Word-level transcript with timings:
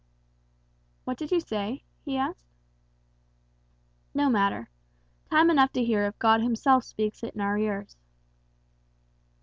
"What 1.03 1.19
did 1.19 1.29
you 1.29 1.39
say?" 1.39 1.83
he 2.03 2.17
asked. 2.17 2.47
"No 4.15 4.31
matter. 4.31 4.67
Time 5.29 5.51
enough 5.51 5.71
to 5.73 5.85
hear 5.85 6.05
if 6.07 6.17
God 6.17 6.41
himself 6.41 6.83
speaks 6.85 7.21
it 7.21 7.35
in 7.35 7.41
our 7.41 7.59
ears." 7.59 7.97